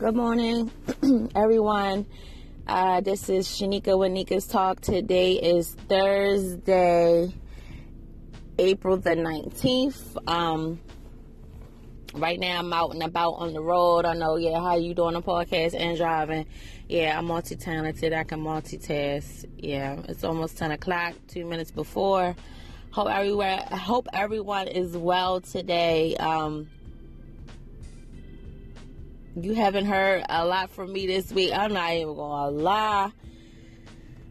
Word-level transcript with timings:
Good 0.00 0.16
morning, 0.16 0.70
everyone. 1.34 2.06
Uh, 2.66 3.02
this 3.02 3.28
is 3.28 3.46
Shaneka 3.46 3.98
with 3.98 4.12
Nika's 4.12 4.46
Talk. 4.46 4.80
Today 4.80 5.34
is 5.34 5.74
Thursday, 5.90 7.34
April 8.58 8.96
the 8.96 9.10
19th. 9.10 10.26
Um, 10.26 10.80
right 12.14 12.40
now 12.40 12.60
I'm 12.60 12.72
out 12.72 12.94
and 12.94 13.02
about 13.02 13.32
on 13.32 13.52
the 13.52 13.60
road. 13.60 14.06
I 14.06 14.14
know, 14.14 14.36
yeah, 14.36 14.58
how 14.58 14.76
you 14.76 14.94
doing 14.94 15.16
a 15.16 15.20
podcast 15.20 15.78
and 15.78 15.98
driving? 15.98 16.46
Yeah, 16.88 17.18
I'm 17.18 17.26
multi-talented. 17.26 18.14
I 18.14 18.24
can 18.24 18.40
multitask. 18.40 19.44
Yeah, 19.58 20.00
it's 20.08 20.24
almost 20.24 20.56
10 20.56 20.70
o'clock, 20.70 21.12
two 21.28 21.44
minutes 21.44 21.72
before. 21.72 22.34
Hope 22.92 23.10
everywhere, 23.10 23.58
hope 23.70 24.08
everyone 24.14 24.66
is 24.66 24.96
well 24.96 25.42
today. 25.42 26.16
Um, 26.16 26.70
you 29.36 29.54
haven't 29.54 29.86
heard 29.86 30.24
a 30.28 30.44
lot 30.44 30.70
from 30.70 30.92
me 30.92 31.06
this 31.06 31.32
week. 31.32 31.52
I'm 31.52 31.72
not 31.72 31.92
even 31.92 32.14
gonna 32.14 32.50
lie. 32.50 33.12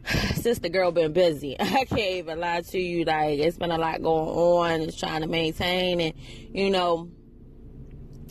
Since 0.34 0.58
the 0.60 0.68
girl 0.68 0.92
been 0.92 1.12
busy. 1.12 1.56
I 1.60 1.84
can't 1.84 1.98
even 1.98 2.40
lie 2.40 2.62
to 2.62 2.78
you. 2.78 3.04
Like 3.04 3.38
it's 3.38 3.56
been 3.56 3.70
a 3.70 3.78
lot 3.78 4.02
going 4.02 4.28
on. 4.28 4.80
It's 4.82 4.98
trying 4.98 5.22
to 5.22 5.26
maintain 5.26 6.00
and 6.00 6.14
you 6.52 6.70
know 6.70 7.08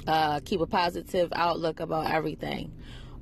uh, 0.08 0.40
keep 0.46 0.62
a 0.62 0.68
positive 0.68 1.32
outlook 1.36 1.80
about 1.80 2.12
everything. 2.12 2.74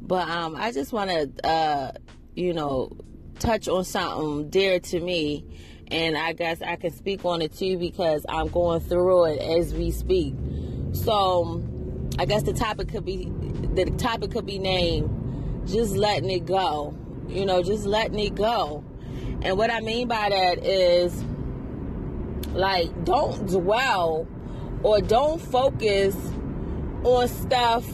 But 0.01 0.27
um, 0.29 0.55
I 0.55 0.71
just 0.71 0.93
want 0.93 1.09
to 1.09 1.47
uh, 1.47 1.91
you 2.35 2.53
know 2.53 2.91
touch 3.39 3.67
on 3.67 3.83
something 3.83 4.49
dear 4.49 4.79
to 4.79 4.99
me, 4.99 5.45
and 5.87 6.17
I 6.17 6.33
guess 6.33 6.61
I 6.61 6.75
can 6.75 6.91
speak 6.91 7.23
on 7.23 7.41
it 7.41 7.53
too 7.53 7.77
because 7.77 8.25
I'm 8.27 8.47
going 8.47 8.81
through 8.81 9.25
it 9.25 9.39
as 9.39 9.73
we 9.73 9.91
speak. 9.91 10.35
So 10.93 11.63
I 12.19 12.25
guess 12.25 12.43
the 12.43 12.53
topic 12.53 12.89
could 12.89 13.05
be 13.05 13.31
the 13.85 13.91
topic 13.91 14.31
could 14.31 14.45
be 14.45 14.59
named 14.59 15.17
just 15.67 15.95
letting 15.95 16.29
it 16.29 16.45
go. 16.45 16.95
You 17.27 17.45
know, 17.45 17.61
just 17.61 17.85
letting 17.85 18.19
it 18.19 18.35
go. 18.35 18.83
And 19.41 19.57
what 19.57 19.69
I 19.69 19.81
mean 19.81 20.07
by 20.07 20.29
that 20.29 20.65
is 20.65 21.23
like 22.53 23.05
don't 23.05 23.47
dwell 23.47 24.27
or 24.83 25.01
don't 25.01 25.41
focus 25.41 26.15
on 27.03 27.27
stuff 27.27 27.85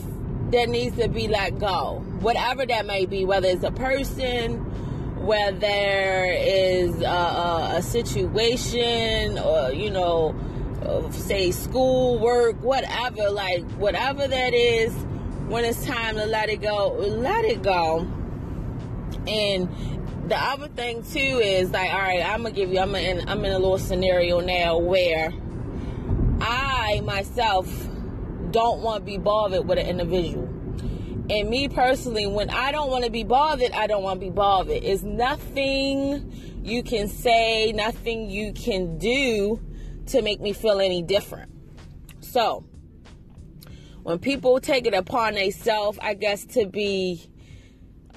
that 0.51 0.69
needs 0.69 0.95
to 0.97 1.09
be 1.09 1.27
let 1.27 1.59
go. 1.59 2.03
Whatever 2.19 2.65
that 2.65 2.85
may 2.85 3.05
be, 3.05 3.25
whether 3.25 3.47
it's 3.47 3.63
a 3.63 3.71
person, 3.71 4.57
whether 5.25 5.57
there 5.57 6.33
is 6.33 7.01
a, 7.01 7.73
a 7.75 7.81
situation 7.81 9.39
or 9.39 9.71
you 9.71 9.89
know 9.89 10.35
say 11.11 11.51
school 11.51 12.19
work 12.19 12.61
whatever 12.61 13.29
like 13.29 13.63
whatever 13.73 14.27
that 14.27 14.53
is 14.53 14.93
when 15.47 15.65
it's 15.65 15.85
time 15.85 16.15
to 16.15 16.25
let 16.25 16.49
it 16.49 16.61
go 16.61 16.93
let 16.93 17.45
it 17.45 17.61
go. 17.61 18.07
And 19.27 19.69
the 20.29 20.37
other 20.37 20.67
thing 20.69 21.03
too 21.03 21.19
is 21.19 21.71
like 21.71 21.91
all 21.91 21.99
right 21.99 22.23
i'm 22.25 22.43
gonna 22.43 22.55
give 22.55 22.71
you 22.71 22.79
i'm 22.79 22.95
in 22.95 23.27
i'm 23.27 23.43
in 23.43 23.51
a 23.51 23.59
little 23.59 23.77
scenario 23.77 24.39
now 24.39 24.77
where 24.77 25.33
i 26.39 27.01
myself 27.03 27.67
don't 28.51 28.81
want 28.81 29.01
to 29.01 29.05
be 29.05 29.17
bothered 29.17 29.67
with 29.67 29.79
an 29.79 29.87
individual. 29.87 30.47
And 31.29 31.49
me 31.49 31.67
personally 31.67 32.25
when 32.25 32.49
i 32.49 32.71
don't 32.71 32.89
want 32.89 33.03
to 33.03 33.11
be 33.11 33.23
bothered 33.23 33.71
i 33.71 33.87
don't 33.87 34.03
want 34.03 34.21
to 34.21 34.25
be 34.25 34.31
bothered. 34.31 34.83
It's 34.83 35.03
nothing 35.03 36.61
you 36.63 36.83
can 36.83 37.09
say 37.09 37.73
nothing 37.73 38.29
you 38.29 38.53
can 38.53 38.97
do 38.97 39.59
to 40.07 40.21
make 40.21 40.39
me 40.39 40.53
feel 40.53 40.79
any 40.79 41.01
different. 41.01 41.51
So, 42.21 42.65
when 44.03 44.19
people 44.19 44.59
take 44.59 44.85
it 44.85 44.93
upon 44.93 45.35
themselves, 45.35 45.97
I 46.01 46.13
guess, 46.13 46.45
to 46.47 46.67
be, 46.67 47.29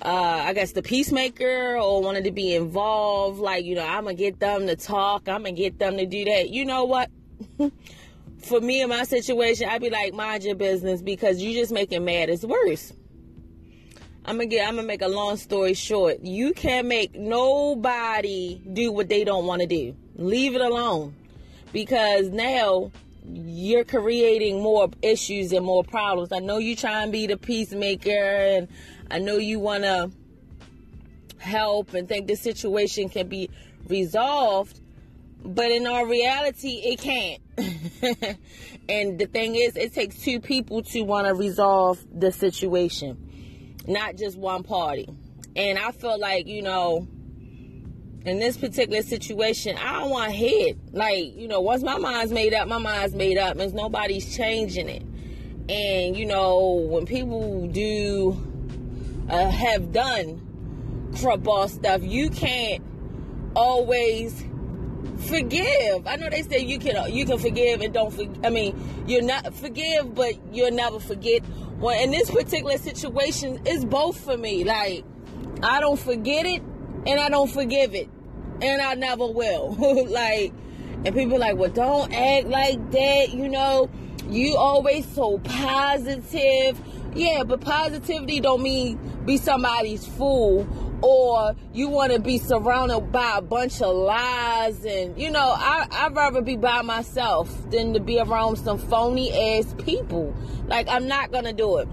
uh, 0.02 0.42
I 0.44 0.52
guess, 0.52 0.72
the 0.72 0.82
peacemaker 0.82 1.78
or 1.78 2.02
wanted 2.02 2.24
to 2.24 2.32
be 2.32 2.54
involved, 2.54 3.38
like, 3.38 3.64
you 3.64 3.76
know, 3.76 3.86
I'm 3.86 4.04
going 4.04 4.16
to 4.16 4.22
get 4.22 4.40
them 4.40 4.66
to 4.66 4.76
talk, 4.76 5.28
I'm 5.28 5.42
going 5.42 5.54
to 5.54 5.62
get 5.62 5.78
them 5.78 5.96
to 5.96 6.06
do 6.06 6.24
that. 6.24 6.50
You 6.50 6.64
know 6.64 6.84
what? 6.84 7.10
For 8.38 8.60
me 8.60 8.82
in 8.82 8.88
my 8.88 9.04
situation, 9.04 9.68
I'd 9.68 9.80
be 9.80 9.90
like, 9.90 10.12
mind 10.12 10.44
your 10.44 10.54
business 10.54 11.02
because 11.02 11.40
you 11.40 11.52
just 11.54 11.72
making 11.72 12.04
matters 12.04 12.44
worse. 12.44 12.92
I'm 14.24 14.38
gonna 14.38 14.46
get 14.46 14.68
I'm 14.68 14.74
gonna 14.74 14.86
make 14.88 15.02
a 15.02 15.08
long 15.08 15.36
story 15.36 15.74
short. 15.74 16.20
You 16.20 16.52
can't 16.52 16.88
make 16.88 17.14
nobody 17.14 18.60
do 18.72 18.90
what 18.90 19.08
they 19.08 19.22
don't 19.22 19.46
want 19.46 19.62
to 19.62 19.68
do. 19.68 19.94
Leave 20.16 20.56
it 20.56 20.60
alone 20.60 21.14
because 21.72 22.28
now 22.30 22.90
you're 23.32 23.84
creating 23.84 24.62
more 24.62 24.88
issues 25.02 25.52
and 25.52 25.64
more 25.64 25.84
problems. 25.84 26.32
I 26.32 26.38
know 26.38 26.58
you 26.58 26.76
try 26.76 27.02
and 27.02 27.12
be 27.12 27.26
the 27.26 27.36
peacemaker, 27.36 28.10
and 28.10 28.68
I 29.10 29.18
know 29.18 29.36
you 29.36 29.58
want 29.58 29.84
to 29.84 30.10
help 31.38 31.94
and 31.94 32.08
think 32.08 32.26
the 32.26 32.36
situation 32.36 33.08
can 33.08 33.28
be 33.28 33.50
resolved, 33.88 34.80
but 35.44 35.70
in 35.70 35.86
our 35.86 36.06
reality, 36.06 36.82
it 36.84 37.00
can't. 37.00 37.40
and 38.88 39.18
the 39.18 39.26
thing 39.26 39.54
is, 39.54 39.76
it 39.76 39.94
takes 39.94 40.18
two 40.18 40.40
people 40.40 40.82
to 40.82 41.02
want 41.02 41.26
to 41.26 41.34
resolve 41.34 42.04
the 42.12 42.32
situation, 42.32 43.82
not 43.86 44.16
just 44.16 44.36
one 44.36 44.62
party. 44.62 45.08
And 45.54 45.78
I 45.78 45.90
feel 45.92 46.18
like, 46.18 46.46
you 46.46 46.62
know, 46.62 47.06
in 48.26 48.40
this 48.40 48.56
particular 48.56 49.02
situation, 49.02 49.78
I 49.78 50.00
don't 50.00 50.10
want 50.10 50.32
hit. 50.32 50.76
Like, 50.92 51.36
you 51.36 51.46
know, 51.46 51.60
once 51.60 51.84
my 51.84 51.96
mind's 51.96 52.32
made 52.32 52.54
up, 52.54 52.66
my 52.66 52.78
mind's 52.78 53.14
made 53.14 53.38
up. 53.38 53.56
Means 53.56 53.72
nobody's 53.72 54.36
changing 54.36 54.88
it. 54.88 55.02
And, 55.68 56.16
you 56.16 56.26
know, 56.26 56.86
when 56.90 57.06
people 57.06 57.68
do 57.68 58.36
uh, 59.30 59.48
have 59.48 59.92
done 59.92 60.42
crap 61.20 61.40
ball 61.44 61.68
stuff, 61.68 62.02
you 62.02 62.28
can't 62.30 62.82
always 63.54 64.44
forgive. 65.28 66.04
I 66.08 66.16
know 66.16 66.28
they 66.28 66.42
say 66.42 66.58
you 66.58 66.80
can 66.80 67.12
you 67.12 67.24
can 67.26 67.38
forgive 67.38 67.80
and 67.80 67.94
don't 67.94 68.12
forgive. 68.12 68.44
I 68.44 68.50
mean, 68.50 69.04
you're 69.06 69.22
not 69.22 69.54
forgive, 69.54 70.16
but 70.16 70.34
you'll 70.52 70.72
never 70.72 70.98
forget. 70.98 71.44
Well, 71.78 72.00
in 72.02 72.10
this 72.10 72.28
particular 72.28 72.78
situation, 72.78 73.60
it's 73.66 73.84
both 73.84 74.18
for 74.18 74.36
me. 74.36 74.64
Like, 74.64 75.04
I 75.62 75.78
don't 75.78 75.98
forget 75.98 76.44
it 76.44 76.60
and 77.06 77.20
I 77.20 77.28
don't 77.28 77.50
forgive 77.50 77.94
it 77.94 78.08
and 78.62 78.82
I 78.82 78.94
never 78.94 79.26
will. 79.26 79.74
like, 80.08 80.52
and 81.04 81.14
people 81.14 81.38
like, 81.38 81.56
well, 81.56 81.70
don't 81.70 82.12
act 82.12 82.46
like 82.48 82.90
that. 82.92 83.32
You 83.32 83.48
know, 83.48 83.90
you 84.28 84.56
always 84.56 85.06
so 85.06 85.38
positive. 85.38 86.80
Yeah, 87.14 87.44
but 87.44 87.60
positivity 87.60 88.40
don't 88.40 88.62
mean 88.62 88.98
be 89.24 89.38
somebody's 89.38 90.06
fool 90.06 90.66
or 91.02 91.54
you 91.72 91.88
want 91.88 92.12
to 92.12 92.18
be 92.18 92.38
surrounded 92.38 93.12
by 93.12 93.36
a 93.36 93.42
bunch 93.42 93.82
of 93.82 93.94
lies 93.94 94.84
and 94.84 95.20
you 95.20 95.30
know 95.30 95.52
I, 95.54 95.86
i'd 95.90 96.16
rather 96.16 96.40
be 96.40 96.56
by 96.56 96.82
myself 96.82 97.70
than 97.70 97.92
to 97.94 98.00
be 98.00 98.18
around 98.18 98.56
some 98.56 98.78
phony 98.78 99.58
ass 99.58 99.74
people 99.84 100.34
like 100.68 100.88
i'm 100.88 101.06
not 101.06 101.32
gonna 101.32 101.52
do 101.52 101.78
it 101.78 101.88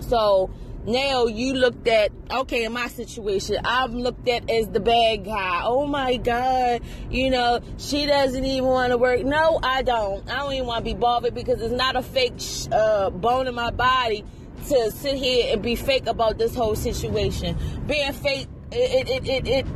so 0.00 0.50
now 0.86 1.26
you 1.26 1.54
looked 1.54 1.88
at 1.88 2.12
okay 2.30 2.64
in 2.64 2.72
my 2.72 2.88
situation 2.88 3.56
i'm 3.64 3.94
looked 3.94 4.28
at 4.28 4.48
as 4.50 4.68
the 4.68 4.80
bad 4.80 5.24
guy. 5.24 5.62
Oh 5.64 5.86
my 5.86 6.16
god 6.16 6.82
you 7.10 7.30
know 7.30 7.60
she 7.78 8.06
doesn't 8.06 8.44
even 8.44 8.68
want 8.68 8.90
to 8.90 8.98
work. 8.98 9.24
No 9.24 9.58
i 9.62 9.82
don't. 9.82 10.28
I 10.30 10.38
don't 10.38 10.52
even 10.52 10.66
want 10.66 10.84
to 10.84 10.92
be 10.92 10.98
bothered 10.98 11.34
because 11.34 11.60
it's 11.60 11.74
not 11.74 11.96
a 11.96 12.02
fake 12.02 12.40
uh, 12.72 13.10
bone 13.10 13.46
in 13.46 13.54
my 13.54 13.70
body 13.70 14.24
to 14.68 14.90
sit 14.90 15.16
here 15.16 15.52
and 15.52 15.62
be 15.62 15.76
fake 15.76 16.06
about 16.06 16.38
this 16.38 16.54
whole 16.54 16.74
situation. 16.74 17.56
Being 17.86 18.12
fake 18.12 18.48
it 18.72 19.08
it 19.08 19.28
it, 19.28 19.48
it 19.48 19.66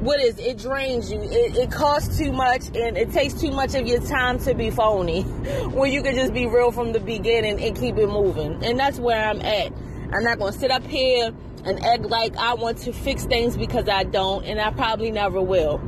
what 0.00 0.18
is 0.18 0.38
it 0.38 0.58
drains 0.58 1.12
you. 1.12 1.20
It, 1.22 1.56
it 1.56 1.70
costs 1.70 2.18
too 2.18 2.32
much 2.32 2.66
and 2.74 2.96
it 2.96 3.12
takes 3.12 3.34
too 3.34 3.50
much 3.50 3.74
of 3.74 3.86
your 3.86 4.00
time 4.00 4.38
to 4.40 4.54
be 4.54 4.70
phony 4.70 5.22
when 5.72 5.92
you 5.92 6.02
can 6.02 6.16
just 6.16 6.32
be 6.32 6.46
real 6.46 6.72
from 6.72 6.92
the 6.92 7.00
beginning 7.00 7.62
and 7.62 7.76
keep 7.78 7.96
it 7.98 8.08
moving. 8.08 8.64
And 8.64 8.80
that's 8.80 8.98
where 8.98 9.28
i'm 9.28 9.40
at 9.42 9.72
I'm 10.12 10.24
not 10.24 10.38
going 10.38 10.52
to 10.52 10.58
sit 10.58 10.70
up 10.70 10.84
here 10.86 11.32
and 11.64 11.84
act 11.84 12.02
like 12.02 12.36
I 12.36 12.54
want 12.54 12.78
to 12.78 12.92
fix 12.92 13.24
things 13.24 13.56
because 13.56 13.88
I 13.88 14.04
don't, 14.04 14.44
and 14.44 14.60
I 14.60 14.70
probably 14.70 15.10
never 15.10 15.40
will. 15.40 15.80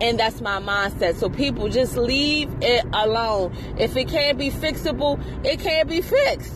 And 0.00 0.18
that's 0.18 0.40
my 0.40 0.60
mindset. 0.60 1.16
So 1.16 1.28
people 1.28 1.68
just 1.68 1.96
leave 1.96 2.50
it 2.60 2.84
alone. 2.92 3.56
If 3.78 3.96
it 3.96 4.08
can't 4.08 4.38
be 4.38 4.50
fixable, 4.50 5.20
it 5.44 5.60
can't 5.60 5.88
be 5.88 6.02
fixed. 6.02 6.52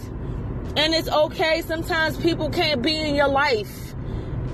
And 0.77 0.95
it's 0.95 1.09
okay. 1.09 1.63
Sometimes 1.63 2.17
people 2.19 2.51
can't 2.51 2.83
be 2.83 2.97
in 2.97 3.15
your 3.15 3.29
life. 3.29 3.95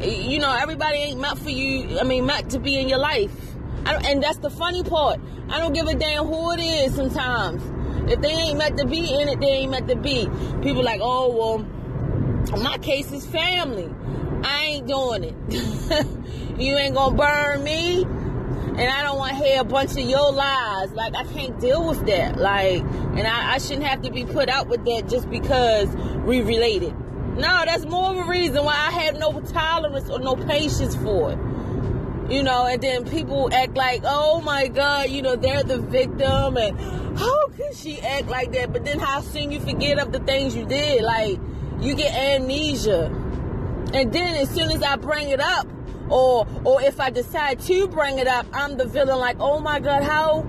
You 0.00 0.38
know, 0.38 0.52
everybody 0.52 0.98
ain't 0.98 1.20
meant 1.20 1.38
for 1.38 1.50
you. 1.50 1.98
I 1.98 2.04
mean, 2.04 2.26
meant 2.26 2.50
to 2.50 2.58
be 2.58 2.78
in 2.78 2.88
your 2.88 2.98
life. 2.98 3.32
and 3.86 4.22
that's 4.22 4.38
the 4.38 4.50
funny 4.50 4.82
part. 4.82 5.20
I 5.48 5.58
don't 5.58 5.72
give 5.72 5.86
a 5.86 5.94
damn 5.94 6.24
who 6.24 6.52
it 6.52 6.60
is 6.60 6.94
sometimes. 6.94 7.62
If 8.10 8.20
they 8.20 8.30
ain't 8.30 8.58
meant 8.58 8.78
to 8.78 8.86
be 8.86 9.14
in 9.14 9.28
it, 9.28 9.40
they 9.40 9.46
ain't 9.46 9.70
meant 9.70 9.88
to 9.88 9.96
be. 9.96 10.28
People 10.62 10.82
like, 10.82 11.00
oh, 11.02 11.34
well, 11.34 11.66
my 12.52 12.78
case 12.78 13.10
is 13.12 13.26
family. 13.26 13.88
I 14.42 14.62
ain't 14.64 14.86
doing 14.86 15.24
it. 15.24 15.34
you 16.58 16.76
ain't 16.76 16.94
gonna 16.94 17.16
burn 17.16 17.64
me. 17.64 18.02
And 18.02 18.90
I 18.90 19.02
don't 19.02 19.18
want 19.18 19.36
to 19.38 19.44
hear 19.44 19.60
a 19.60 19.64
bunch 19.64 19.92
of 19.92 19.98
your 19.98 20.32
lies. 20.32 20.90
Like, 20.92 21.14
I 21.14 21.22
can't 21.24 21.60
deal 21.60 21.86
with 21.86 22.04
that. 22.06 22.38
Like, 22.38 22.80
and 22.82 23.20
I, 23.20 23.54
I 23.54 23.58
shouldn't 23.58 23.84
have 23.84 24.02
to 24.02 24.10
be 24.10 24.24
put 24.24 24.48
out 24.48 24.66
with 24.66 24.84
that 24.84 25.08
just 25.08 25.30
because 25.30 25.88
we 26.24 26.40
related. 26.40 26.92
No, 27.36 27.62
that's 27.64 27.84
more 27.84 28.10
of 28.10 28.16
a 28.16 28.28
reason 28.28 28.64
why 28.64 28.74
I 28.74 28.90
have 28.90 29.18
no 29.18 29.40
tolerance 29.40 30.10
or 30.10 30.18
no 30.18 30.34
patience 30.34 30.96
for 30.96 31.32
it. 31.32 31.38
You 32.32 32.42
know, 32.42 32.66
and 32.66 32.82
then 32.82 33.04
people 33.08 33.52
act 33.52 33.76
like, 33.76 34.02
oh 34.04 34.40
my 34.40 34.68
God, 34.68 35.10
you 35.10 35.22
know, 35.22 35.36
they're 35.36 35.62
the 35.62 35.78
victim 35.78 36.56
and 36.56 36.78
how 37.18 37.48
could 37.48 37.76
she 37.76 38.00
act 38.00 38.28
like 38.28 38.52
that? 38.52 38.72
But 38.72 38.84
then 38.84 38.98
how 38.98 39.20
soon 39.20 39.52
you 39.52 39.60
forget 39.60 39.98
of 39.98 40.10
the 40.10 40.20
things 40.20 40.56
you 40.56 40.64
did? 40.64 41.02
Like, 41.02 41.38
you 41.80 41.94
get 41.94 42.14
amnesia. 42.14 43.06
And 43.92 44.12
then 44.12 44.34
as 44.34 44.50
soon 44.50 44.70
as 44.70 44.82
I 44.82 44.96
bring 44.96 45.28
it 45.28 45.40
up, 45.40 45.68
or 46.10 46.46
or 46.64 46.82
if 46.82 47.00
I 47.00 47.10
decide 47.10 47.60
to 47.60 47.88
bring 47.88 48.18
it 48.18 48.26
up, 48.26 48.46
I'm 48.52 48.76
the 48.76 48.86
villain. 48.86 49.18
Like, 49.18 49.36
oh 49.40 49.60
my 49.60 49.80
God, 49.80 50.02
how 50.02 50.42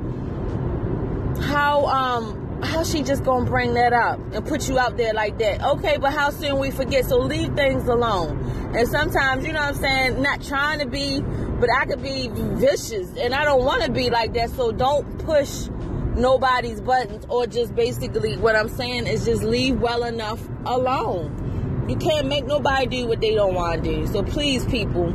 how 1.42 1.86
um 1.86 2.62
how 2.64 2.84
she 2.84 3.04
just 3.04 3.24
gonna 3.24 3.46
bring 3.46 3.74
that 3.76 3.94
up 3.94 4.20
and 4.34 4.46
put 4.46 4.68
you 4.68 4.80
out 4.80 4.98
there 4.98 5.14
like 5.14 5.38
that? 5.40 5.64
Okay, 5.64 5.98
but 5.98 6.14
how 6.14 6.30
soon 6.30 6.60
we 6.60 6.72
forget? 6.72 7.06
So 7.06 7.20
leave 7.20 7.56
things 7.56 7.88
alone. 7.88 8.40
And 8.76 8.88
sometimes, 8.88 9.46
you 9.46 9.54
know 9.54 9.62
what 9.62 9.76
I'm 9.76 9.82
saying, 9.82 10.22
not 10.22 10.42
trying 10.42 10.80
to 10.80 10.86
be, 10.86 11.22
but 11.22 11.70
I 11.72 11.86
could 11.86 12.02
be 12.02 12.30
vicious, 12.32 13.10
and 13.18 13.34
I 13.34 13.46
don't 13.46 13.64
want 13.64 13.84
to 13.84 13.92
be 13.92 14.10
like 14.10 14.34
that. 14.34 14.50
So 14.52 14.72
don't 14.72 15.20
push 15.20 15.68
nobody's 16.16 16.82
buttons 16.82 17.26
or 17.30 17.46
just 17.48 17.76
basically 17.76 18.38
what 18.38 18.56
I'm 18.56 18.70
saying 18.70 19.08
is 19.08 19.26
just 19.26 19.44
leave 19.44 19.80
well 19.80 20.04
enough 20.04 20.42
alone. 20.66 21.86
You 21.90 21.96
can't 21.98 22.28
make 22.28 22.46
nobody 22.46 22.88
do 22.88 23.08
what 23.08 23.22
they 23.22 23.36
don't 23.36 23.54
want 23.54 23.84
to 23.84 23.96
do. 23.96 24.08
So 24.08 24.24
please, 24.24 24.66
people, 24.66 25.14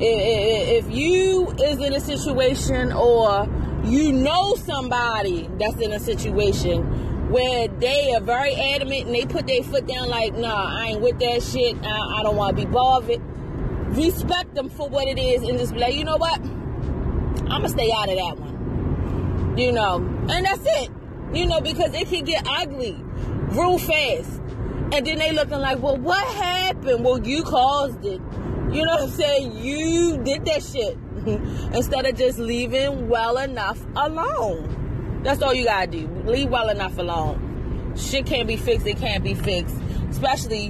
if 0.00 0.90
you 0.90 1.50
is 1.50 1.80
in 1.80 1.92
a 1.92 2.00
situation 2.00 2.92
or 2.92 3.48
you 3.84 4.12
know 4.12 4.54
somebody 4.54 5.48
that's 5.58 5.80
in 5.80 5.92
a 5.92 6.00
situation 6.00 7.30
where 7.30 7.68
they 7.68 8.14
are 8.14 8.20
very 8.20 8.54
adamant 8.54 9.06
and 9.06 9.14
they 9.14 9.26
put 9.26 9.46
their 9.46 9.62
foot 9.62 9.86
down 9.86 10.08
like, 10.08 10.34
nah, 10.34 10.78
I 10.78 10.86
ain't 10.86 11.00
with 11.02 11.18
that 11.18 11.42
shit. 11.42 11.76
I, 11.84 12.20
I 12.20 12.22
don't 12.22 12.36
want 12.36 12.56
to 12.56 12.64
be 12.64 12.70
bothered. 12.70 13.20
Respect 13.96 14.54
them 14.54 14.70
for 14.70 14.88
what 14.88 15.08
it 15.08 15.18
is 15.18 15.42
and 15.42 15.58
just 15.58 15.74
be 15.74 15.80
like, 15.80 15.94
you 15.94 16.04
know 16.04 16.16
what? 16.16 16.40
I'm 16.40 17.48
going 17.48 17.62
to 17.62 17.68
stay 17.68 17.90
out 17.94 18.08
of 18.08 18.16
that 18.16 18.38
one. 18.38 18.47
You 19.58 19.72
know, 19.72 19.96
and 19.96 20.46
that's 20.46 20.62
it. 20.64 20.90
You 21.34 21.46
know, 21.46 21.60
because 21.60 21.92
it 21.92 22.08
can 22.08 22.24
get 22.24 22.46
ugly 22.48 22.96
real 23.50 23.76
fast. 23.76 24.40
And 24.92 25.04
then 25.04 25.18
they 25.18 25.32
looking 25.32 25.58
like, 25.58 25.82
well, 25.82 25.96
what 25.96 26.24
happened? 26.36 27.04
Well, 27.04 27.26
you 27.26 27.42
caused 27.42 28.04
it. 28.04 28.20
You 28.72 28.84
know 28.84 28.94
what 28.94 29.02
I'm 29.02 29.10
saying? 29.10 29.56
You 29.58 30.18
did 30.18 30.44
that 30.44 30.62
shit. 30.62 30.96
Instead 31.74 32.06
of 32.06 32.16
just 32.16 32.38
leaving 32.38 33.08
well 33.08 33.36
enough 33.36 33.84
alone. 33.96 35.20
That's 35.24 35.42
all 35.42 35.52
you 35.52 35.64
gotta 35.64 35.88
do. 35.88 36.06
Leave 36.24 36.50
well 36.50 36.68
enough 36.68 36.96
alone. 36.96 37.94
Shit 37.96 38.26
can't 38.26 38.46
be 38.46 38.56
fixed, 38.56 38.86
it 38.86 38.98
can't 38.98 39.24
be 39.24 39.34
fixed. 39.34 39.76
Especially 40.08 40.68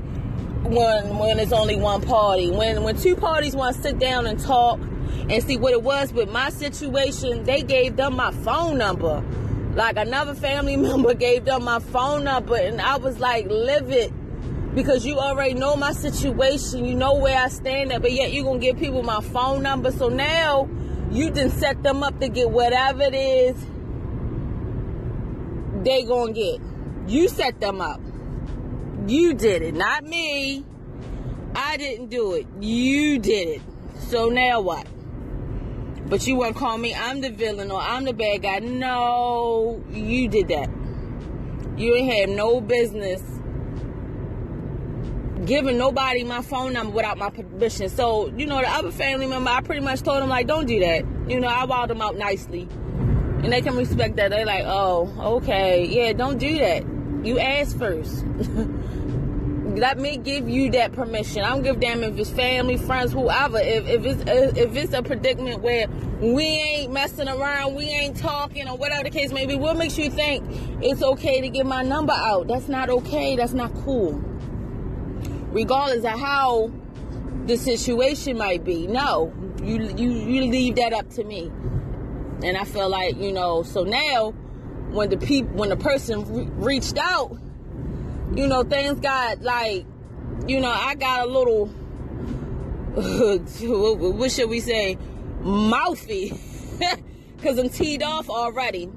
when 0.62 1.18
when 1.18 1.38
it's 1.38 1.52
only 1.52 1.76
one 1.76 2.00
party. 2.00 2.50
When 2.50 2.82
when 2.84 2.96
two 2.96 3.16
parties 3.16 3.54
want 3.54 3.76
to 3.76 3.82
sit 3.82 3.98
down 3.98 4.26
and 4.26 4.40
talk 4.40 4.80
and 5.28 5.42
see 5.42 5.56
what 5.56 5.72
it 5.72 5.82
was 5.82 6.12
with 6.12 6.30
my 6.30 6.50
situation, 6.50 7.44
they 7.44 7.62
gave 7.62 7.96
them 7.96 8.16
my 8.16 8.32
phone 8.32 8.78
number. 8.78 9.22
Like 9.74 9.96
another 9.96 10.34
family 10.34 10.76
member 10.88 11.14
gave 11.14 11.44
them 11.44 11.64
my 11.64 11.78
phone 11.78 12.24
number 12.24 12.56
and 12.56 12.80
I 12.80 12.96
was 12.96 13.18
like 13.18 13.46
livid 13.48 14.12
because 14.74 15.04
you 15.04 15.18
already 15.18 15.54
know 15.54 15.76
my 15.76 15.92
situation, 15.92 16.84
you 16.84 16.94
know 16.94 17.14
where 17.14 17.38
I 17.38 17.48
stand 17.48 17.92
at, 17.92 18.02
but 18.02 18.12
yet 18.12 18.32
you're 18.32 18.44
gonna 18.44 18.58
give 18.58 18.78
people 18.78 19.02
my 19.02 19.20
phone 19.20 19.62
number. 19.62 19.90
So 19.90 20.08
now 20.08 20.68
you 21.10 21.30
didn't 21.30 21.52
set 21.52 21.82
them 21.82 22.02
up 22.02 22.20
to 22.20 22.28
get 22.28 22.50
whatever 22.50 23.02
it 23.02 23.14
is 23.14 23.56
they 25.84 26.04
gonna 26.04 26.32
get. 26.32 26.60
You 27.06 27.28
set 27.28 27.60
them 27.60 27.80
up. 27.80 28.00
You 29.06 29.34
did 29.34 29.62
it, 29.62 29.74
not 29.74 30.04
me. 30.04 30.64
I 31.54 31.76
didn't 31.76 32.08
do 32.08 32.34
it. 32.34 32.46
You 32.60 33.18
did 33.18 33.48
it. 33.48 33.62
So 34.08 34.28
now 34.28 34.60
what? 34.60 34.86
But 36.08 36.26
you 36.26 36.36
want 36.36 36.54
to 36.54 36.58
call 36.58 36.78
me 36.78 36.94
I'm 36.94 37.20
the 37.20 37.30
villain 37.30 37.70
or 37.70 37.80
I'm 37.80 38.04
the 38.04 38.14
bad 38.14 38.42
guy. 38.42 38.58
No, 38.60 39.84
you 39.90 40.28
did 40.28 40.48
that. 40.48 40.70
You 41.76 42.04
have 42.04 42.30
no 42.30 42.60
business 42.60 43.22
giving 45.44 45.78
nobody 45.78 46.24
my 46.24 46.42
phone 46.42 46.72
number 46.72 46.94
without 46.94 47.16
my 47.18 47.30
permission. 47.30 47.88
So, 47.88 48.28
you 48.36 48.46
know, 48.46 48.60
the 48.60 48.68
other 48.68 48.90
family 48.90 49.26
member, 49.26 49.50
I 49.50 49.60
pretty 49.60 49.84
much 49.84 50.02
told 50.02 50.22
them, 50.22 50.28
like, 50.28 50.46
don't 50.46 50.66
do 50.66 50.80
that. 50.80 51.04
You 51.28 51.40
know, 51.40 51.48
I 51.48 51.66
wowed 51.66 51.88
them 51.88 52.02
out 52.02 52.16
nicely. 52.16 52.68
And 53.42 53.52
they 53.52 53.60
can 53.60 53.76
respect 53.76 54.16
that. 54.16 54.30
They're 54.30 54.44
like, 54.44 54.64
oh, 54.66 55.36
okay. 55.36 55.86
Yeah, 55.86 56.12
don't 56.12 56.38
do 56.38 56.58
that. 56.58 56.84
You 57.24 57.38
ask 57.38 57.78
first. 57.78 58.24
Let 59.76 59.98
me 59.98 60.16
give 60.16 60.48
you 60.48 60.70
that 60.72 60.92
permission. 60.92 61.42
I 61.44 61.50
don't 61.50 61.62
give 61.62 61.78
damn 61.78 62.02
if 62.02 62.18
it's 62.18 62.30
family, 62.30 62.76
friends, 62.76 63.12
whoever. 63.12 63.58
If, 63.58 63.86
if 63.86 64.04
it's 64.04 64.22
if 64.58 64.76
it's 64.76 64.92
a 64.94 65.02
predicament 65.02 65.62
where 65.62 65.86
we 66.20 66.44
ain't 66.44 66.92
messing 66.92 67.28
around, 67.28 67.74
we 67.74 67.84
ain't 67.84 68.16
talking, 68.16 68.66
or 68.66 68.76
whatever 68.76 69.04
the 69.04 69.10
case 69.10 69.30
may 69.30 69.46
be, 69.46 69.56
what 69.56 69.76
makes 69.76 69.98
you 69.98 70.10
think 70.10 70.44
it's 70.82 71.02
okay 71.02 71.40
to 71.42 71.48
give 71.48 71.66
my 71.66 71.82
number 71.82 72.14
out? 72.14 72.48
That's 72.48 72.68
not 72.68 72.88
okay. 72.88 73.36
That's 73.36 73.52
not 73.52 73.72
cool 73.84 74.24
regardless 75.50 76.04
of 76.04 76.18
how 76.18 76.70
the 77.46 77.56
situation 77.56 78.38
might 78.38 78.64
be. 78.64 78.86
No, 78.86 79.32
you 79.62 79.82
you 79.96 80.10
you 80.10 80.44
leave 80.50 80.76
that 80.76 80.92
up 80.92 81.08
to 81.10 81.24
me. 81.24 81.50
And 82.42 82.56
I 82.56 82.64
feel 82.64 82.88
like 82.88 83.16
you 83.16 83.32
know. 83.32 83.62
So 83.62 83.84
now, 83.84 84.30
when 84.90 85.10
the 85.10 85.16
people, 85.16 85.50
when 85.56 85.70
the 85.70 85.76
person 85.76 86.24
re- 86.32 86.76
reached 86.76 86.98
out, 86.98 87.36
you 88.34 88.46
know, 88.46 88.62
things 88.62 89.00
got 89.00 89.42
like, 89.42 89.86
you 90.46 90.60
know, 90.60 90.70
I 90.70 90.94
got 90.94 91.26
a 91.26 91.30
little, 91.30 91.66
what 92.96 94.30
should 94.30 94.48
we 94.48 94.60
say, 94.60 94.96
mouthy, 95.40 96.32
because 97.36 97.58
I'm 97.58 97.68
teed 97.68 98.02
off 98.02 98.28
already. 98.28 98.90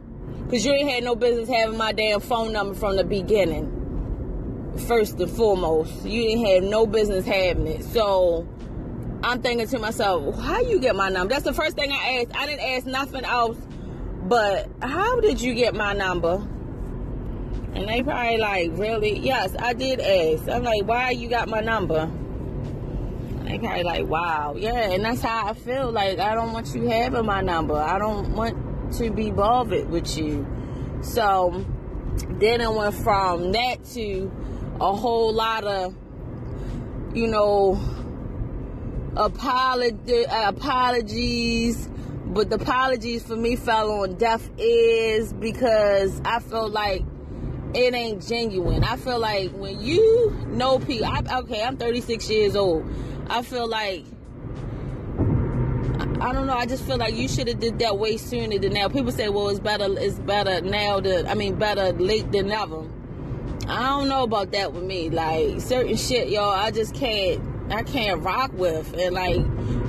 Because 0.46 0.66
you 0.66 0.74
ain't 0.74 0.90
had 0.90 1.04
no 1.04 1.16
business 1.16 1.48
having 1.48 1.78
my 1.78 1.94
damn 1.94 2.20
phone 2.20 2.52
number 2.52 2.74
from 2.74 2.98
the 2.98 3.06
beginning 3.06 3.78
first 4.88 5.20
and 5.20 5.32
foremost. 5.32 6.06
You 6.06 6.24
didn't 6.24 6.46
have 6.46 6.64
no 6.64 6.86
business 6.86 7.26
having 7.26 7.68
it. 7.68 7.84
So 7.84 8.48
I'm 9.24 9.42
thinking 9.42 9.68
to 9.68 9.80
myself, 9.80 10.40
how 10.40 10.62
you 10.62 10.80
get 10.80 10.96
my 10.96 11.10
number? 11.10 11.34
That's 11.34 11.46
the 11.46 11.54
first 11.54 11.76
thing 11.76 11.92
I 11.92 12.22
asked. 12.22 12.36
I 12.36 12.46
didn't 12.48 12.70
ask 12.70 12.86
nothing 12.86 13.24
else, 13.24 13.58
but 14.24 14.70
how 14.82 15.20
did 15.20 15.42
you 15.42 15.54
get 15.54 15.76
my 15.76 15.94
number? 15.94 16.46
And 17.74 17.88
they 17.88 18.04
probably 18.04 18.38
like, 18.38 18.72
really? 18.74 19.20
Yes, 19.20 19.56
I 19.58 19.74
did 19.74 20.02
ask. 20.02 20.50
I'm 20.50 20.64
like, 20.64 20.84
why 20.86 21.12
you 21.12 21.30
got 21.30 21.48
my 21.48 21.62
number? 21.62 22.00
And 22.00 23.48
they 23.48 23.58
probably 23.58 23.84
like, 23.84 24.08
wow, 24.08 24.56
yeah. 24.58 24.92
And 24.92 25.06
that's 25.06 25.22
how 25.22 25.48
I 25.48 25.54
feel. 25.54 25.92
Like 25.92 26.20
I 26.20 26.36
don't 26.36 26.52
want 26.52 26.76
you 26.76 26.88
having 26.88 27.26
my 27.26 27.42
number. 27.42 27.76
I 27.76 27.98
don't 27.98 28.36
want 28.36 28.94
to 28.98 29.10
be 29.10 29.32
bothered 29.32 29.90
with 29.90 30.18
you. 30.18 30.46
So 31.02 31.66
then 32.40 32.60
it 32.62 32.72
went 32.72 32.94
from 32.94 33.54
that 33.54 33.86
to 33.94 34.32
a 34.80 34.94
whole 34.94 35.34
lot 35.34 35.64
of, 35.64 35.96
you 37.16 37.28
know, 37.28 37.80
apologies. 39.16 40.08
But 42.26 42.50
the 42.50 42.56
apologies 42.56 43.24
for 43.24 43.36
me 43.36 43.56
fell 43.56 43.92
on 43.92 44.16
deaf 44.16 44.50
ears 44.58 45.34
because 45.34 46.22
I 46.24 46.40
felt 46.40 46.72
like 46.72 47.04
it 47.74 47.94
ain't 47.94 48.26
genuine. 48.26 48.84
I 48.84 48.98
feel 48.98 49.20
like 49.20 49.52
when 49.52 49.82
you 49.82 50.36
know 50.48 50.80
people, 50.80 51.06
I, 51.06 51.22
okay, 51.40 51.64
I'm 51.64 51.78
36 51.78 52.30
years 52.30 52.56
old. 52.56 52.86
I 53.30 53.42
feel 53.44 53.68
like 53.68 54.06
I 56.22 56.34
don't 56.34 56.46
know. 56.46 56.56
I 56.56 56.68
just 56.68 56.84
feel 56.84 56.98
like 56.98 57.16
you 57.16 57.28
should 57.28 57.48
have 57.48 57.60
did 57.60 57.80
that 57.80 57.98
way 57.98 58.18
sooner 58.18 58.60
than 58.60 58.74
now. 58.74 58.90
People 58.90 59.12
say, 59.12 59.30
"Well, 59.30 59.50
it's 59.50 59.60
better. 59.60 59.88
It's 59.98 60.20
better 60.20 60.62
now 60.62 61.00
than 61.00 61.28
I 61.28 61.34
mean, 61.34 61.56
better 61.56 61.94
late 61.94 62.32
than 62.32 62.48
never." 62.48 62.88
I 63.68 63.90
don't 63.90 64.08
know 64.08 64.24
about 64.24 64.52
that 64.52 64.74
with 64.74 64.84
me. 64.84 65.10
Like 65.10 65.62
certain 65.62 65.96
shit, 65.96 66.30
y'all, 66.30 66.52
I 66.52 66.72
just 66.72 66.94
can't 66.94 67.42
I 67.72 67.84
can't 67.84 68.22
rock 68.22 68.52
with. 68.54 68.94
And 68.94 69.16
like 69.16 69.42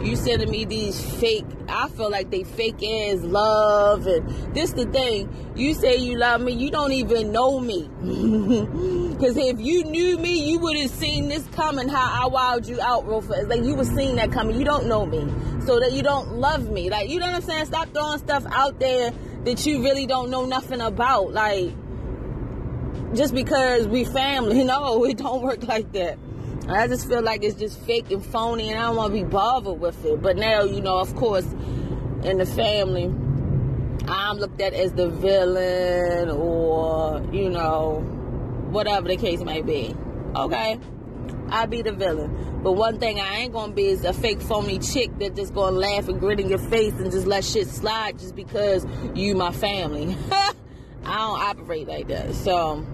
you 0.05 0.17
sending 0.17 0.51
me 0.51 0.65
these 0.65 1.01
fake 1.21 1.45
I 1.69 1.89
feel 1.89 2.11
like 2.11 2.31
they 2.31 2.45
fake 2.45 2.83
ass 2.83 3.21
love 3.23 4.07
and 4.07 4.55
this 4.55 4.73
the 4.73 4.85
thing. 4.87 5.53
You 5.57 5.75
say 5.75 5.97
you 5.97 6.19
love 6.19 6.41
me, 6.41 6.53
you 6.53 6.71
don't 6.71 6.93
even 6.93 7.33
know 7.33 7.61
me. 7.61 7.89
Cause 9.19 9.37
if 9.37 9.61
you 9.61 9.85
knew 9.85 10.19
me, 10.19 10.51
you 10.51 10.59
would 10.59 10.77
have 10.77 10.91
seen 10.91 11.29
this 11.29 11.47
coming 11.49 11.89
how 11.89 12.27
I 12.27 12.29
wowed 12.29 12.69
you 12.69 12.81
out 12.81 13.07
real 13.07 13.23
fast. 13.23 13.49
Like 13.49 13.63
you 13.63 13.75
would 13.75 13.87
seen 13.87 14.17
that 14.17 14.33
coming. 14.33 14.59
You 14.59 14.65
don't 14.65 14.87
know 14.87 15.07
me. 15.07 15.21
So 15.65 15.81
that 15.81 15.93
you 15.93 16.03
don't 16.03 16.35
love 16.35 16.69
me. 16.69 16.91
Like 16.91 17.09
you 17.09 17.19
know 17.19 17.27
what 17.27 17.37
I'm 17.37 17.43
saying? 17.43 17.67
Stop 17.67 17.93
throwing 17.95 18.19
stuff 18.19 18.45
out 18.51 18.79
there 18.81 19.13
that 19.45 19.65
you 19.65 19.83
really 19.83 20.07
don't 20.07 20.31
know 20.31 20.45
nothing 20.45 20.81
about. 20.81 21.33
Like 21.33 21.73
just 23.15 23.35
because 23.35 23.87
we 23.87 24.05
family. 24.05 24.65
No, 24.73 25.05
it 25.05 25.19
don't 25.19 25.43
work 25.43 25.67
like 25.67 25.93
that. 25.93 26.19
I 26.69 26.87
just 26.87 27.09
feel 27.09 27.23
like 27.23 27.43
it's 27.43 27.59
just 27.59 27.81
fake 27.81 28.11
and 28.11 28.25
phony, 28.25 28.71
and 28.71 28.79
I 28.79 28.83
don't 28.83 28.97
want 28.97 29.15
to 29.15 29.21
be 29.21 29.29
bothered 29.29 29.81
with 29.81 30.05
it. 30.05 30.23
But 30.23 30.37
now, 30.37 30.63
you 30.63 30.81
know, 30.81 30.99
of 30.99 31.15
course, 31.17 31.47
in 32.25 32.39
the 32.39 32.47
family, 32.47 33.05
I'm 34.09 34.39
looked 34.39 34.61
at 34.61 34.73
as 34.73 34.93
the 34.93 35.09
villain, 35.09 36.31
or 36.31 37.25
you 37.33 37.51
know, 37.51 38.01
whatever 38.71 39.09
the 39.09 39.17
case 39.17 39.41
may 39.41 39.63
be. 39.63 39.95
Okay, 40.37 40.79
I'll 41.49 41.67
be 41.67 41.83
the 41.83 41.93
villain. 41.93 42.61
But 42.63 42.73
one 42.73 43.01
thing 43.01 43.19
I 43.19 43.39
ain't 43.39 43.53
gonna 43.53 43.73
be 43.73 43.87
is 43.87 44.05
a 44.05 44.13
fake 44.13 44.41
phony 44.41 44.79
chick 44.79 45.19
that 45.19 45.35
just 45.35 45.55
gonna 45.55 45.77
laugh 45.77 46.09
and 46.09 46.21
grin 46.21 46.39
in 46.39 46.49
your 46.49 46.59
face 46.59 46.93
and 46.95 47.11
just 47.11 47.27
let 47.27 47.45
shit 47.45 47.67
slide 47.67 48.19
just 48.21 48.37
because 48.37 48.87
you 49.15 49.35
my 49.35 49.51
family. 49.51 50.17
I 51.05 51.17
don't 51.19 51.41
operate 51.41 51.89
like 51.89 52.07
that. 52.09 52.35
So 52.35 52.87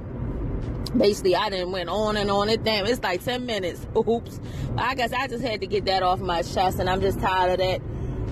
basically 0.99 1.37
I 1.37 1.51
didn't 1.51 1.73
went 1.73 1.89
on 1.89 2.17
and 2.17 2.31
on 2.31 2.49
it. 2.49 2.65
Damn, 2.65 2.87
it's 2.87 3.03
like 3.03 3.25
10 3.25 3.47
minutes. 3.47 3.87
Oops. 3.97 4.41
I 4.77 4.95
guess 4.95 5.13
I 5.13 5.27
just 5.29 5.45
had 5.45 5.61
to 5.61 5.67
get 5.67 5.85
that 5.87 6.03
off 6.03 6.21
my 6.21 6.43
chest 6.43 6.79
and 6.79 6.89
I'm 6.91 7.01
just 7.01 7.21
tired 7.21 7.53
of 7.53 7.59
that 7.59 7.81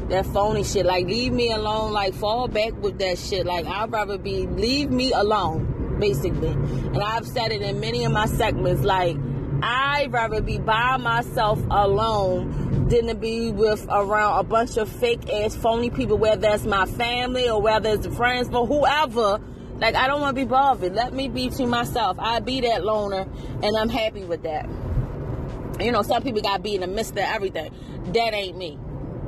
that 0.08 0.26
phony 0.26 0.62
shit. 0.62 0.86
Like 0.86 1.06
leave 1.06 1.32
me 1.32 1.50
alone. 1.50 1.92
Like 1.92 2.14
fall 2.14 2.48
back 2.48 2.72
with 2.80 2.98
that 2.98 3.18
shit. 3.18 3.46
Like 3.46 3.66
I'd 3.66 3.90
rather 3.90 4.18
be 4.18 4.46
leave 4.46 4.90
me 4.90 5.12
alone, 5.12 5.98
basically. 5.98 6.50
And 6.50 7.02
I've 7.02 7.26
said 7.26 7.52
it 7.52 7.62
in 7.62 7.80
many 7.80 8.04
of 8.04 8.12
my 8.12 8.26
segments, 8.26 8.82
like 8.82 9.16
I'd 9.62 10.12
rather 10.12 10.42
be 10.42 10.58
by 10.58 10.96
myself 10.96 11.60
alone 11.70 12.88
than 12.88 13.06
to 13.06 13.14
be 13.14 13.50
with 13.50 13.86
around 13.90 14.38
a 14.38 14.42
bunch 14.44 14.76
of 14.76 14.88
fake 14.88 15.28
ass 15.30 15.56
phony 15.56 15.90
people, 15.90 16.18
whether 16.18 16.40
that's 16.40 16.64
my 16.64 16.86
family 16.86 17.48
or 17.48 17.60
whether 17.60 17.90
it's 17.90 18.06
friends, 18.06 18.48
but 18.48 18.66
whoever 18.66 19.40
like 19.78 19.94
I 19.94 20.06
don't 20.06 20.20
want 20.20 20.36
to 20.36 20.42
be 20.42 20.48
bothered. 20.48 20.94
Let 20.94 21.12
me 21.12 21.28
be 21.28 21.48
to 21.50 21.66
myself. 21.66 22.16
I 22.18 22.40
be 22.40 22.60
that 22.62 22.84
loner, 22.84 23.26
and 23.62 23.76
I'm 23.76 23.88
happy 23.88 24.24
with 24.24 24.42
that. 24.42 24.68
You 25.80 25.92
know, 25.92 26.02
some 26.02 26.22
people 26.22 26.40
got 26.40 26.56
to 26.56 26.62
be 26.62 26.74
in 26.74 26.80
the 26.80 26.86
midst 26.86 27.12
of 27.12 27.18
everything. 27.18 27.70
That 28.12 28.34
ain't 28.34 28.56
me. 28.56 28.78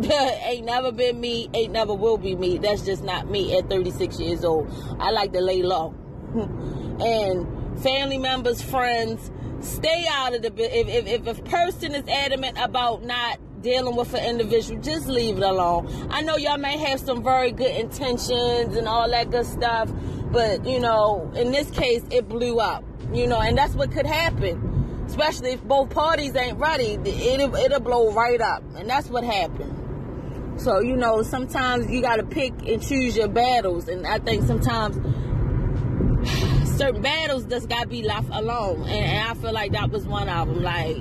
ain't 0.10 0.64
never 0.64 0.92
been 0.92 1.20
me. 1.20 1.50
Ain't 1.52 1.72
never 1.72 1.92
will 1.92 2.18
be 2.18 2.34
me. 2.34 2.58
That's 2.58 2.82
just 2.82 3.02
not 3.02 3.28
me 3.28 3.56
at 3.58 3.68
36 3.68 4.18
years 4.20 4.44
old. 4.44 4.70
I 4.98 5.10
like 5.10 5.32
to 5.32 5.40
lay 5.40 5.62
low. 5.62 5.94
and 6.34 7.80
family 7.82 8.18
members, 8.18 8.62
friends, 8.62 9.30
stay 9.60 10.06
out 10.10 10.34
of 10.34 10.42
the. 10.42 10.52
If, 10.56 10.88
if, 10.88 11.26
if 11.26 11.38
a 11.38 11.42
person 11.42 11.94
is 11.94 12.08
adamant 12.08 12.58
about 12.58 13.04
not 13.04 13.38
dealing 13.62 13.96
with 13.96 14.14
an 14.14 14.24
individual, 14.24 14.80
just 14.80 15.08
leave 15.08 15.36
it 15.36 15.42
alone. 15.42 16.08
I 16.10 16.22
know 16.22 16.36
y'all 16.36 16.58
may 16.58 16.76
have 16.78 17.00
some 17.00 17.22
very 17.22 17.50
good 17.50 17.74
intentions 17.74 18.76
and 18.76 18.86
all 18.86 19.10
that 19.10 19.30
good 19.30 19.46
stuff, 19.46 19.90
but, 20.30 20.64
you 20.66 20.80
know, 20.80 21.30
in 21.34 21.52
this 21.52 21.70
case, 21.70 22.02
it 22.10 22.28
blew 22.28 22.58
up, 22.58 22.84
you 23.12 23.26
know, 23.26 23.40
and 23.40 23.56
that's 23.56 23.74
what 23.74 23.90
could 23.92 24.06
happen. 24.06 25.04
Especially 25.06 25.52
if 25.52 25.62
both 25.64 25.88
parties 25.90 26.36
ain't 26.36 26.58
ready, 26.58 26.98
it'll, 27.04 27.54
it'll 27.56 27.80
blow 27.80 28.12
right 28.12 28.40
up. 28.40 28.62
And 28.76 28.88
that's 28.88 29.08
what 29.08 29.24
happened. 29.24 30.60
So, 30.60 30.80
you 30.80 30.96
know, 30.96 31.22
sometimes 31.22 31.90
you 31.90 32.02
got 32.02 32.16
to 32.16 32.24
pick 32.24 32.52
and 32.66 32.82
choose 32.82 33.16
your 33.16 33.28
battles. 33.28 33.88
And 33.88 34.06
I 34.06 34.18
think 34.18 34.44
sometimes 34.44 34.96
certain 36.76 37.00
battles 37.00 37.44
just 37.44 37.68
got 37.68 37.82
to 37.82 37.88
be 37.88 38.02
left 38.02 38.28
alone. 38.32 38.82
And, 38.82 38.90
and 38.90 39.28
I 39.28 39.34
feel 39.34 39.52
like 39.52 39.72
that 39.72 39.90
was 39.90 40.04
one 40.06 40.28
of 40.28 40.48
them. 40.48 40.62
Like, 40.62 40.96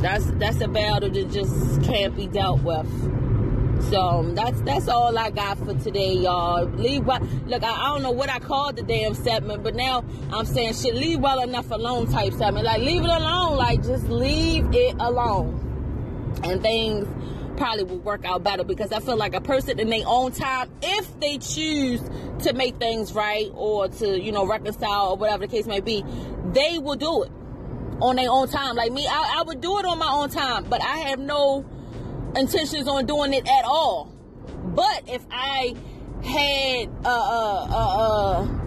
that's 0.00 0.26
that's 0.32 0.60
a 0.60 0.68
battle 0.68 1.10
that 1.10 1.30
just 1.32 1.82
can't 1.82 2.14
be 2.14 2.26
dealt 2.26 2.62
with. 2.62 2.86
So 3.82 4.32
that's 4.34 4.60
that's 4.62 4.88
all 4.88 5.16
I 5.18 5.30
got 5.30 5.58
for 5.58 5.74
today, 5.74 6.14
y'all. 6.14 6.64
Leave 6.64 7.04
well. 7.04 7.20
Look, 7.46 7.62
I, 7.62 7.70
I, 7.70 7.86
don't 7.88 8.02
know 8.02 8.10
what 8.10 8.30
I 8.30 8.38
called 8.38 8.76
the 8.76 8.82
damn 8.82 9.14
segment, 9.14 9.62
but 9.62 9.74
now 9.74 10.04
I'm 10.32 10.46
saying 10.46 10.74
shit. 10.74 10.94
Leave 10.94 11.20
well 11.20 11.40
enough 11.40 11.70
alone 11.70 12.10
type 12.10 12.32
segment. 12.34 12.64
Like 12.64 12.82
leave 12.82 13.02
it 13.02 13.10
alone. 13.10 13.56
Like 13.56 13.82
just 13.82 14.08
leave 14.08 14.66
it 14.72 14.96
alone, 14.98 16.40
and 16.44 16.62
things 16.62 17.06
probably 17.56 17.84
will 17.84 17.98
work 17.98 18.24
out 18.24 18.42
better 18.42 18.64
because 18.64 18.92
I 18.92 19.00
feel 19.00 19.16
like 19.16 19.34
a 19.34 19.40
person 19.40 19.78
in 19.78 19.88
their 19.90 20.04
own 20.06 20.32
time, 20.32 20.70
if 20.82 21.20
they 21.20 21.38
choose 21.38 22.00
to 22.42 22.52
make 22.52 22.76
things 22.76 23.12
right 23.12 23.50
or 23.54 23.88
to 23.88 24.20
you 24.20 24.32
know 24.32 24.46
reconcile 24.46 25.10
or 25.10 25.16
whatever 25.16 25.46
the 25.46 25.50
case 25.50 25.66
may 25.66 25.80
be, 25.80 26.04
they 26.52 26.78
will 26.78 26.96
do 26.96 27.24
it 27.24 27.30
on 28.00 28.16
their 28.16 28.30
own 28.30 28.48
time. 28.48 28.76
Like 28.76 28.92
me, 28.92 29.06
I, 29.08 29.38
I 29.38 29.42
would 29.42 29.60
do 29.60 29.78
it 29.78 29.84
on 29.84 29.98
my 29.98 30.10
own 30.10 30.30
time, 30.30 30.64
but 30.64 30.82
I 30.82 30.98
have 31.08 31.18
no 31.18 31.64
intentions 32.36 32.88
on 32.88 33.06
doing 33.06 33.32
it 33.32 33.46
at 33.48 33.64
all. 33.64 34.12
But 34.64 35.04
if 35.08 35.24
I 35.30 35.74
had 36.22 36.88
a, 37.04 37.08
a, 37.08 37.68
a, 38.50 38.60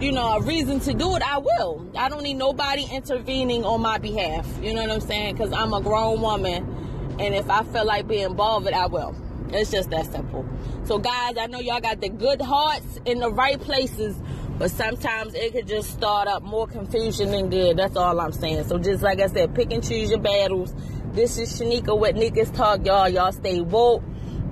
you 0.00 0.12
know 0.12 0.36
a 0.36 0.42
reason 0.42 0.80
to 0.80 0.94
do 0.94 1.16
it, 1.16 1.22
I 1.22 1.38
will. 1.38 1.90
I 1.96 2.08
don't 2.08 2.22
need 2.22 2.34
nobody 2.34 2.86
intervening 2.92 3.64
on 3.64 3.80
my 3.80 3.98
behalf. 3.98 4.46
You 4.62 4.74
know 4.74 4.82
what 4.82 4.90
I'm 4.90 5.00
saying? 5.00 5.36
Because 5.36 5.52
I'm 5.52 5.72
a 5.72 5.80
grown 5.80 6.20
woman, 6.20 7.16
and 7.18 7.34
if 7.34 7.48
I 7.50 7.64
feel 7.64 7.84
like 7.84 8.06
being 8.08 8.34
bothered, 8.34 8.74
I 8.74 8.86
will. 8.86 9.16
It's 9.50 9.70
just 9.70 9.90
that 9.90 10.10
simple. 10.10 10.48
So, 10.84 10.98
guys, 10.98 11.36
I 11.38 11.46
know 11.46 11.60
y'all 11.60 11.80
got 11.80 12.00
the 12.00 12.08
good 12.08 12.40
hearts 12.40 12.98
in 13.04 13.18
the 13.18 13.30
right 13.30 13.60
places, 13.60 14.16
but 14.58 14.70
sometimes 14.70 15.34
it 15.34 15.52
could 15.52 15.68
just 15.68 15.90
start 15.90 16.26
up 16.26 16.42
more 16.42 16.66
confusion 16.66 17.30
than 17.30 17.50
good. 17.50 17.76
That's 17.76 17.96
all 17.96 18.18
I'm 18.18 18.32
saying. 18.32 18.64
So, 18.64 18.78
just 18.78 19.02
like 19.02 19.20
I 19.20 19.26
said, 19.26 19.54
pick 19.54 19.72
and 19.72 19.86
choose 19.86 20.10
your 20.10 20.20
battles 20.20 20.74
this 21.12 21.36
is 21.38 21.52
Shaneka 21.52 21.98
with 21.98 22.16
Nika's 22.16 22.50
Talk, 22.50 22.86
y'all. 22.86 23.08
Y'all 23.08 23.32
stay 23.32 23.60
woke. 23.60 24.02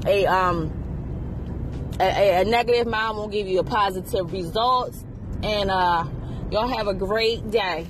A 0.07 0.27
um 0.27 0.77
a, 1.99 2.41
a, 2.41 2.45
negative 2.45 2.87
mind 2.87 3.19
won't 3.19 3.33
give 3.33 3.47
you 3.47 3.61
a 3.61 3.65
positive 3.65 4.33
results. 4.33 5.05
And 5.43 5.71
uh 5.71 6.05
y'all 6.51 6.69
have 6.69 6.87
a 6.87 6.95
great 6.95 7.51
day. 7.51 7.87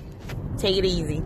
Take 0.59 0.77
it 0.77 0.85
easy. 0.85 1.23